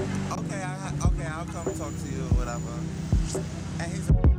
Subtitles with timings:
[0.00, 2.72] okay, I, okay, I'll come talk to you or whatever.
[3.80, 4.29] And he's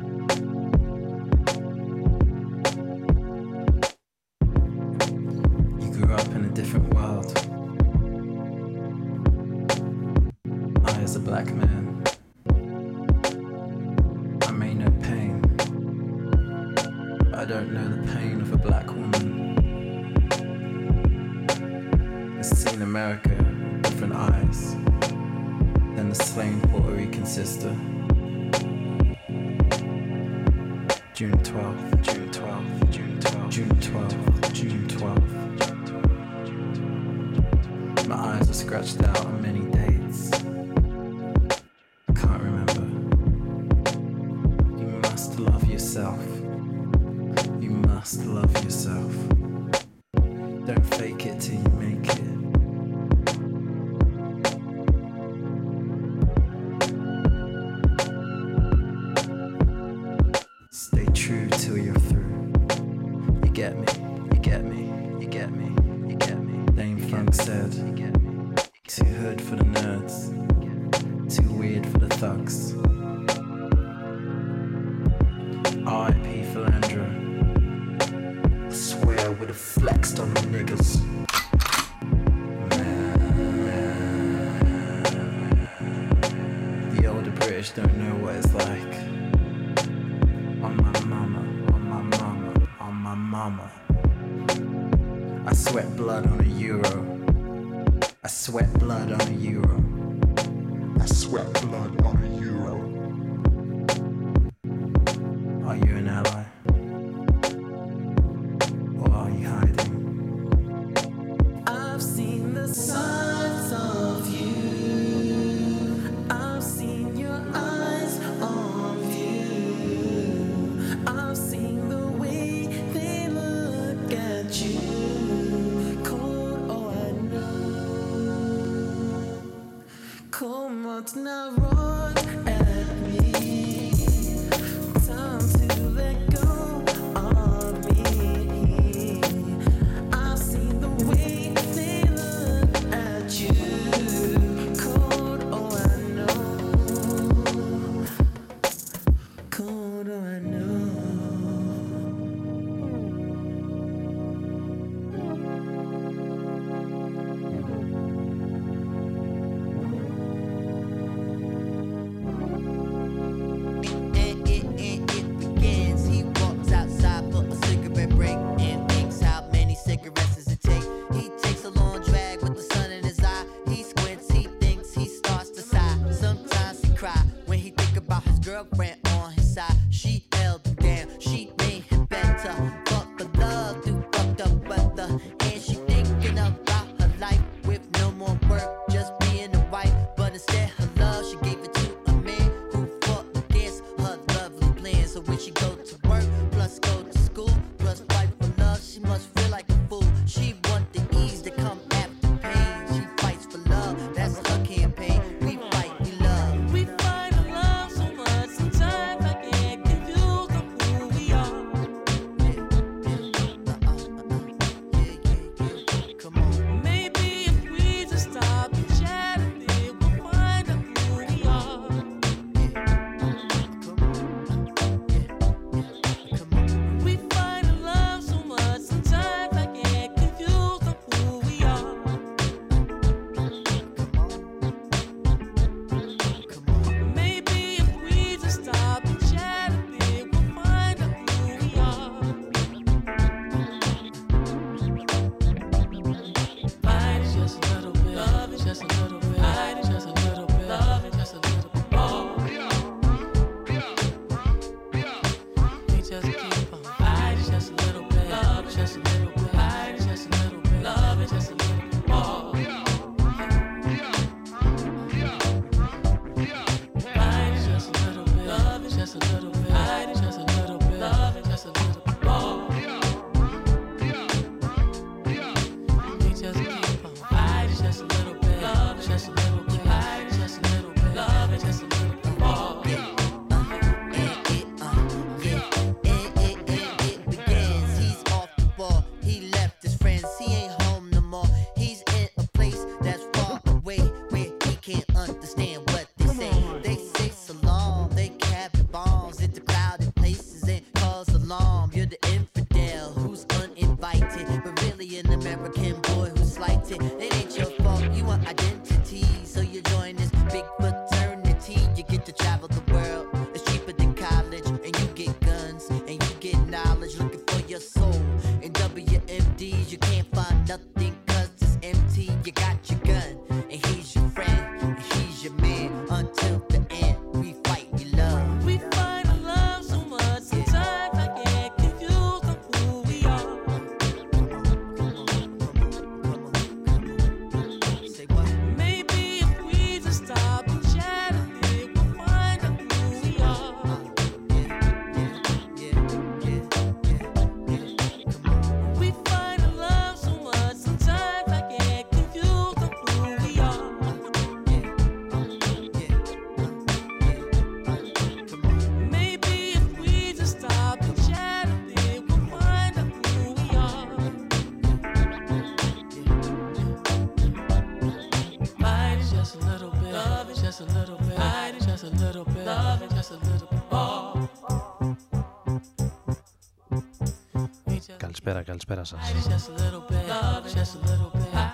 [378.43, 379.19] Καλησπέρα, καλησπέρα σας.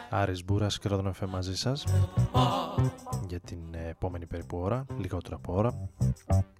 [0.09, 1.83] Άρης Μπούρας και Ρόδον μαζί σας.
[3.27, 3.59] Για την
[3.89, 5.89] επόμενη περίπου ώρα, λιγότερο από ώρα,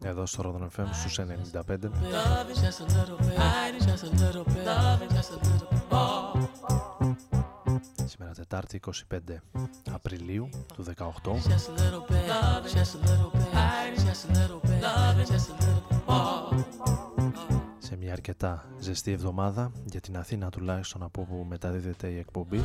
[0.04, 1.92] εδώ στο Ρόδον Εφέ στους 95.
[8.06, 8.80] Σήμερα Τετάρτη
[9.12, 9.42] 25
[9.92, 11.33] Απριλίου του 18
[17.98, 22.62] σε μια αρκετά ζεστή εβδομάδα για την Αθήνα τουλάχιστον από όπου μεταδίδεται η εκπομπή.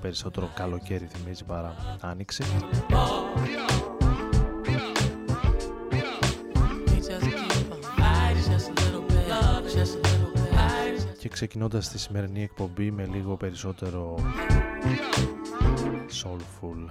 [0.00, 2.42] Περισσότερο καλοκαίρι θυμίζει παρά άνοιξη.
[6.86, 7.82] We just keep on.
[7.98, 9.28] I need just a little bit.
[9.28, 10.52] Love it just a little bit.
[10.52, 14.14] I need just Και ξεκινώντας τη σημερινή εκπομπή με λίγο περισσότερο
[16.22, 16.90] soulful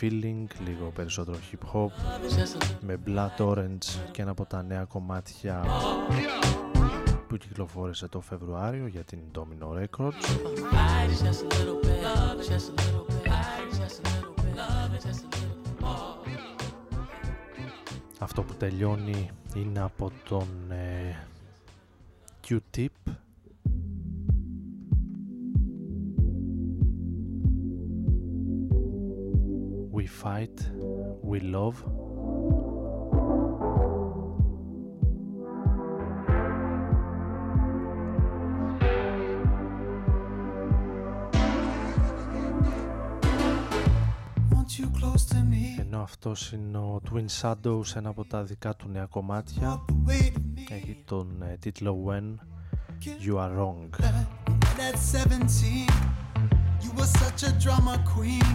[0.00, 4.84] feeling, λίγο περισσότερο hip hop, just a με Blood Orange και ένα από τα νέα
[4.84, 5.64] κομμάτια
[7.36, 10.12] Κυκλοφόρησε το Φεβρουάριο για την Domino Records.
[18.18, 21.26] Αυτό που τελειώνει είναι από τον ε,
[22.48, 22.86] Q-Tip:
[29.92, 30.58] We fight.
[31.30, 32.03] We love.
[45.79, 50.21] ενώ αυτός είναι ο Twin Shadows ένα από τα δικά του νέα κομμάτια The way
[50.21, 50.71] to me.
[50.71, 52.35] έχει τον ε, τίτλο When
[53.25, 53.89] You Are Wrong
[54.91, 55.87] At 17,
[56.83, 58.49] you were such a drama queen.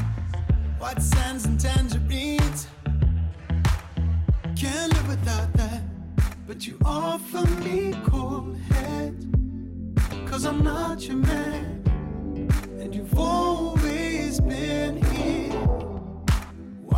[0.81, 2.61] White sands and tangerines.
[4.61, 5.83] Can't live without that.
[6.49, 7.79] But you offer me
[8.11, 9.15] cold head.
[10.31, 11.67] Cause I'm not your man.
[12.81, 15.08] And you've always been here.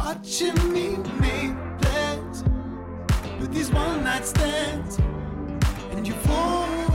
[0.03, 2.43] Watching me make plans
[3.39, 4.98] with these one night stands.
[5.91, 6.91] And you've always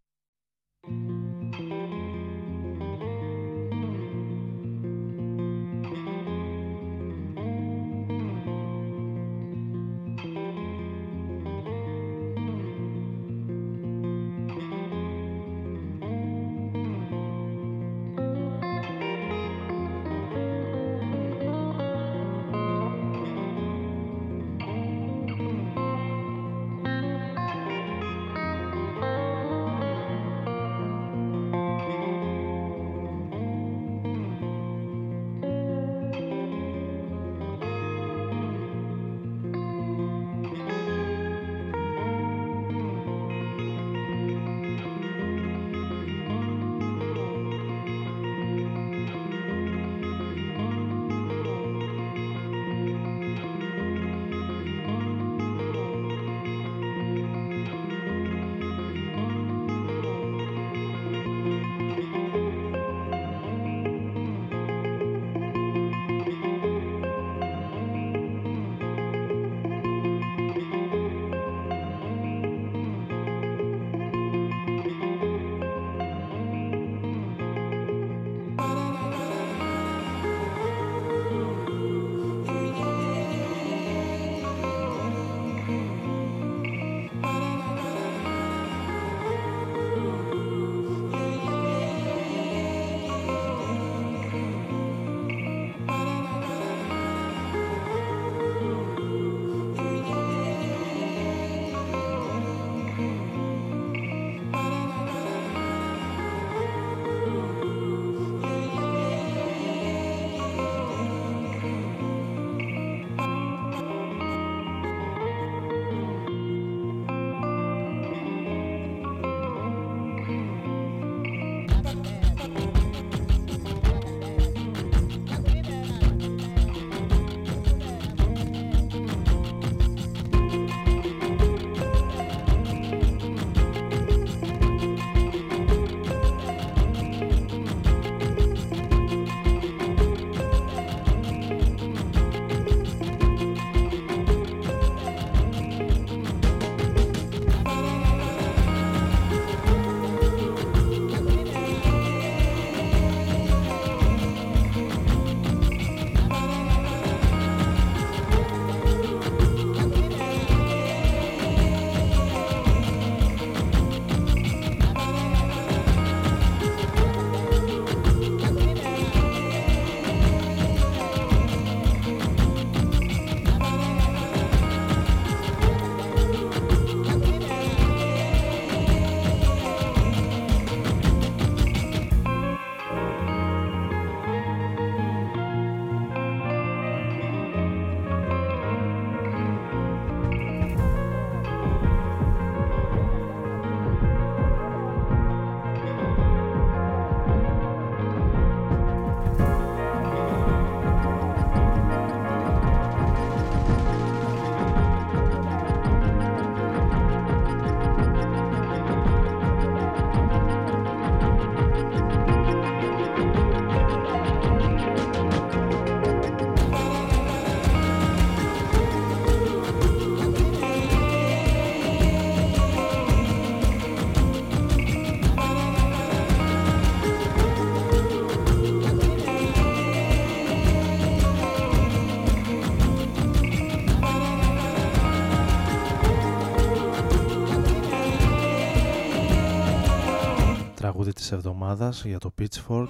[241.11, 242.89] Τραγούδι της εβδομάδας για το Pitchfork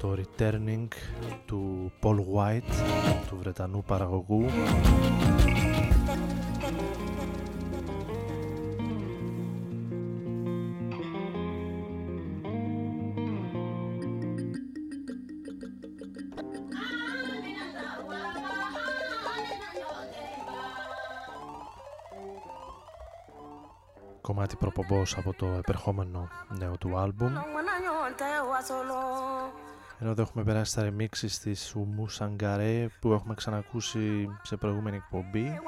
[0.00, 0.88] το Returning
[1.46, 2.74] του Paul White
[3.28, 4.44] του Βρετανού παραγωγού
[24.64, 27.36] προπομπός από το επερχόμενο νέο του άλμπουμ.
[30.00, 35.60] Ενώ εδώ έχουμε περάσει στα remixes της Ουμού Σαγκαρέ που έχουμε ξανακούσει σε προηγούμενη εκπομπή.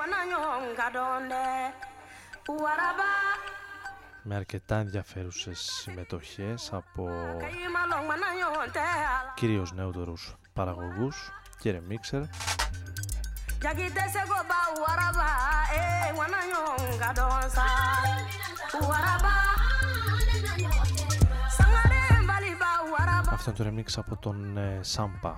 [4.22, 7.08] Με αρκετά ενδιαφέρουσες συμμετοχές από
[9.34, 12.22] κυρίως νεότερους παραγωγούς και remixer
[23.30, 25.34] αυτό είναι το remix από τον ε, Σάμπα.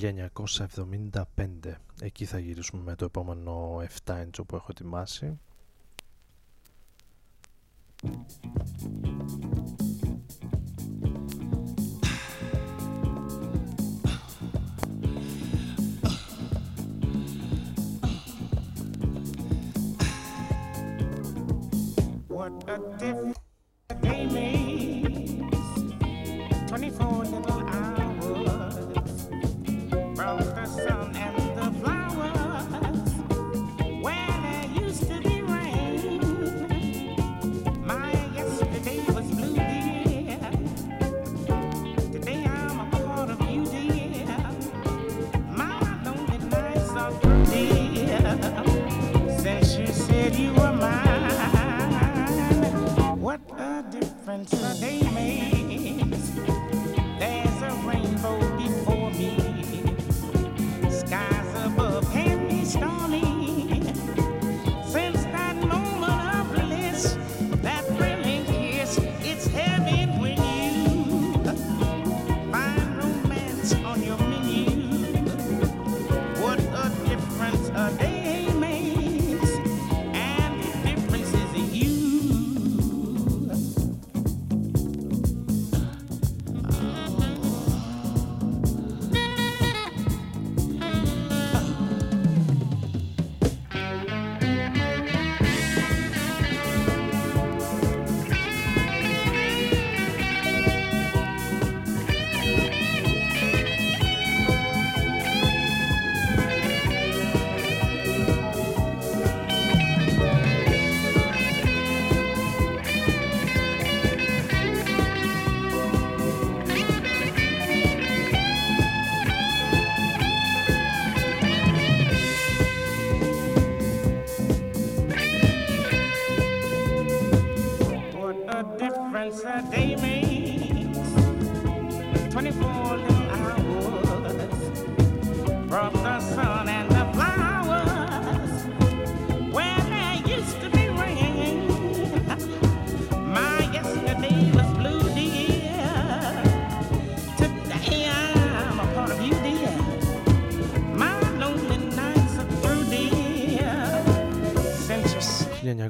[0.00, 1.74] 1975.
[2.00, 5.38] Εκεί θα γυρίσουμε με το επόμενο 7 inch που έχω ετοιμάσει.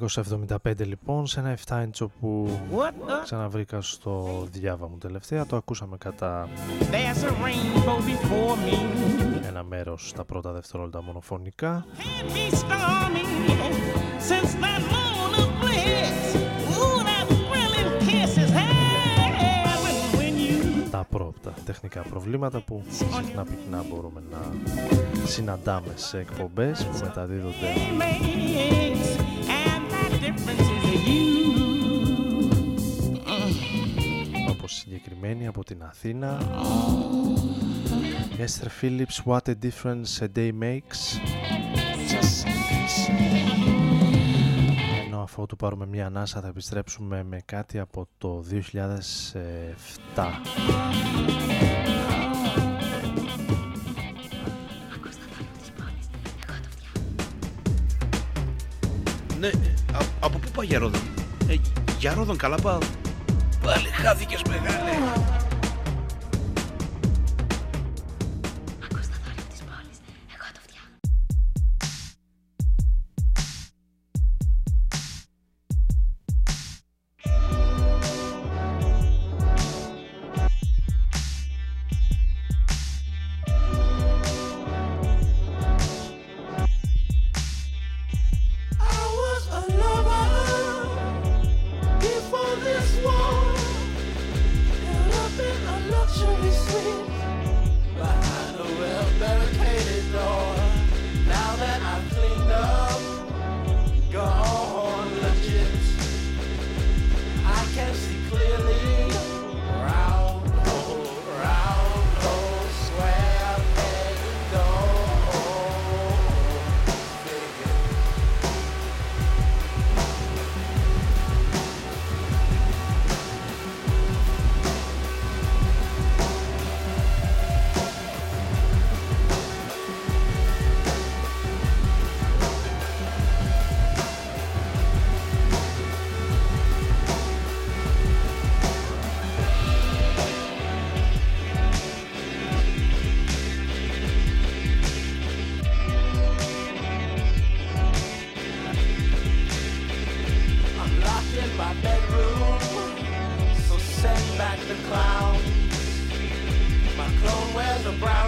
[0.08, 2.60] 2075 λοιπόν σε ένα 7 inch που
[3.22, 5.46] ξαναβρήκα στο διάβα μου τελευταία.
[5.46, 6.48] Το ακούσαμε κατά
[9.46, 11.86] ένα μέρος τα πρώτα δευτερόλεπτα μονοφωνικά.
[20.90, 24.38] Τα πρώτα τεχνικά προβλήματα που συχνά πυκνά μπορούμε να
[25.26, 27.66] συναντάμε σε εκπομπές που μεταδίδονται
[34.48, 36.38] όπως συγκεκριμένη από την Αθήνα.
[38.38, 41.20] Esther Phillips What a difference a day makes.
[45.06, 50.42] Ενώ αφού του πάρουμε μια ανάσα θα επιστρέψουμε με κάτι από το 2007
[59.40, 59.77] Ναι, α-
[60.20, 61.00] από πού πάει για Ρόδον;
[61.48, 61.54] Ε,
[61.98, 62.78] για Ρόδον καλά πάω.
[63.62, 64.90] Πάλι χάθηκες μεγάλε.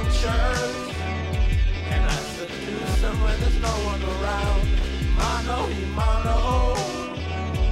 [0.07, 0.95] A shirt,
[1.91, 4.67] and I seduce him when there's no one around.
[5.19, 6.39] Mano y mano,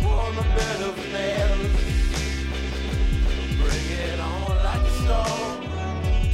[0.05, 1.75] on the bed of nails.
[3.61, 5.59] Bring it on like a storm,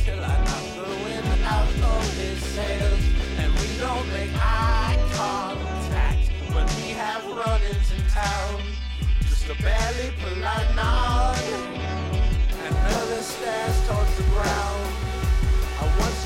[0.05, 3.05] till I knock the wind out of his sails,
[3.39, 8.61] and we don't make eye contact when we have run-ins in town.
[9.23, 11.34] Just a barely polite nod,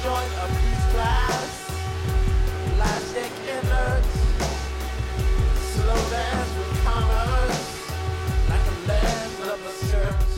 [0.03, 1.51] short of peace class,
[2.77, 4.05] plastic inert,
[5.73, 7.61] slow dance with commerce,
[8.49, 10.31] like a lamb of a skirt.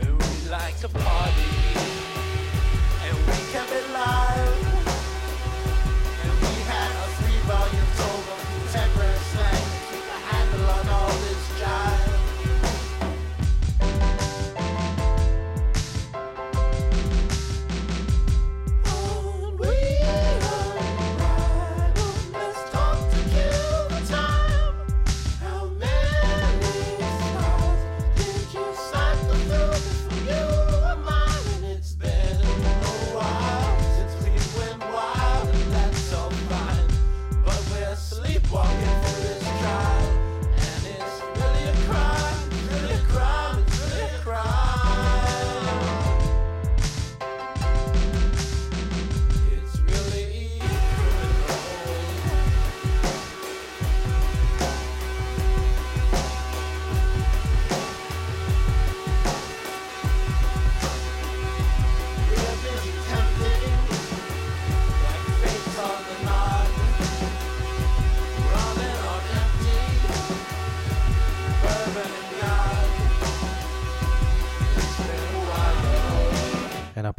[0.00, 1.51] And we like to party.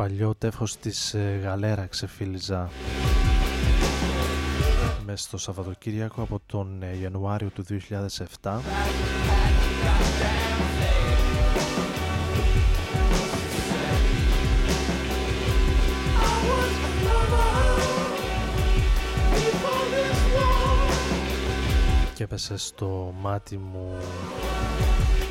[0.03, 2.69] Παλιό τεύχος της ε, Γαλέρα ξεφύλιζα.
[5.05, 7.65] Μέσα στο Σαββατοκύριακο από τον ε, Ιανουάριο του
[8.41, 8.59] 2007
[22.13, 23.97] και έπεσε στο μάτι μου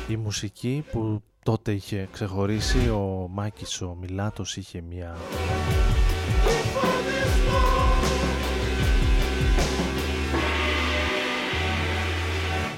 [0.07, 5.17] η μουσική που τότε είχε ξεχωρίσει ο Μάκης ο Μιλάτος είχε μια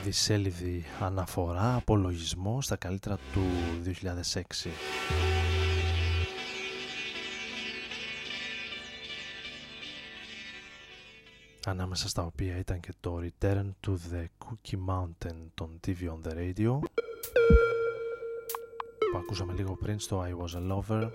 [0.04, 3.41] δισέλιδη αναφορά, απολογισμό στα καλύτερα του
[4.34, 4.69] 2006.
[11.67, 16.34] ανάμεσα στα οποία ήταν και το Return to the Cookie Mountain των TV on the
[16.34, 16.80] Radio
[19.15, 21.10] που ακούσαμε λίγο πριν στο I Was a Lover.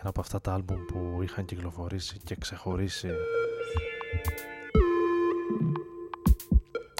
[0.00, 3.10] Ένα από αυτά τα άλμπουμ που είχαν κυκλοφορήσει και ξεχωρίσει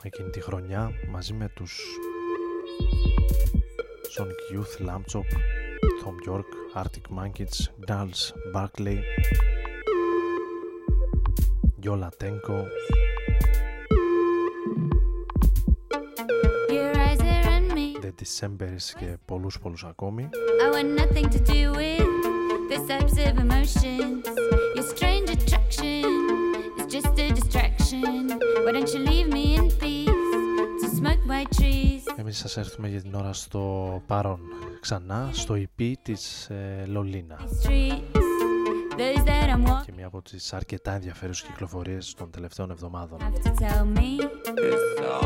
[0.02, 1.98] εκείνη τη χρονιά μαζί με τους
[4.18, 5.28] Sonic Youth, Lamb Chop,
[6.02, 6.50] Tom York,
[6.82, 9.00] Arctic Monkeys, Gnarls, Barkley,
[11.84, 12.58] Yola Tenko,
[18.22, 20.28] Decembers και πολλούς πολλούς ακόμη.
[20.64, 22.08] I want nothing to do with
[22.70, 24.24] those types of emotions.
[24.76, 26.04] Your strange attraction
[26.78, 28.22] is just a distraction.
[28.64, 30.30] Why don't you leave me in peace
[30.80, 32.02] to smoke my trees?
[32.16, 34.40] Εμείς σας έρθουμε για την ώρα στο παρόν
[34.80, 38.15] ξανά στο EP της ε, Λολίνα Streets,
[39.84, 43.18] και μία από τις αρκετά ενδιαφέρουσες κυκλοφορίες των τελευταίων εβδομάδων.
[43.20, 44.20] have to tell me.
[44.68, 45.16] It's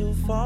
[0.00, 0.39] too far.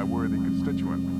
[0.00, 1.19] My worthy constituent.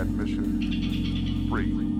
[0.00, 1.99] Admission free.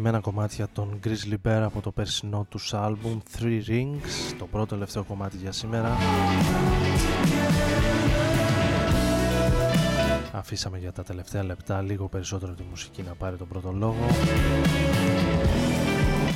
[0.00, 5.04] Αγαπημένα κομμάτια των Grizzly Bear από το περσινό τους άλμπουμ Three Rings, το πρώτο τελευταίο
[5.04, 5.96] κομμάτι για σήμερα.
[10.32, 14.06] Αφήσαμε για τα τελευταία λεπτά λίγο περισσότερο τη μουσική να πάρει τον πρώτο λόγο.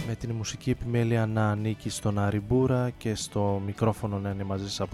[0.06, 4.88] Με την μουσική επιμέλεια να ανήκει στον Αριμπούρα και στο μικρόφωνο να είναι μαζί σας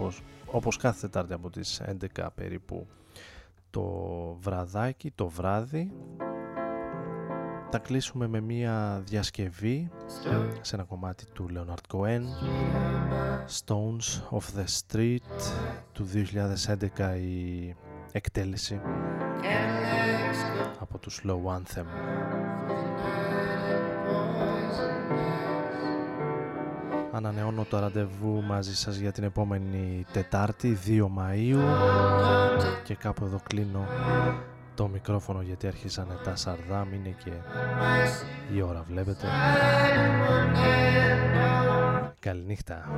[0.46, 1.82] όπως κάθε Τετάρτη από τις
[2.16, 2.86] 11 περίπου
[3.70, 3.82] το
[4.40, 5.92] βραδάκι, το βράδυ
[7.70, 9.90] θα κλείσουμε με μία διασκευή
[10.60, 12.22] σε ένα κομμάτι του Leonard Cohen
[13.64, 15.42] Stones of the Street
[15.92, 16.08] του
[16.96, 17.74] 2011 η
[18.12, 18.80] εκτέλεση
[20.80, 21.84] από τους Slow Anthem.
[27.12, 31.58] Ανανεώνω το ραντεβού μαζί σας για την επόμενη Τετάρτη 2 Μαΐου.
[32.84, 33.86] Και κάπου εδώ κλείνω
[34.80, 37.30] το μικρόφωνο γιατί αρχίσανε τα σαρδάμ είναι και
[38.54, 39.26] η ώρα βλέπετε.
[42.18, 42.88] Καληνύχτα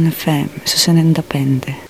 [0.00, 1.89] un FM, se se ne independe.